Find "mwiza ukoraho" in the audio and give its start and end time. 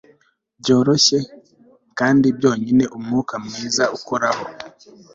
3.45-4.45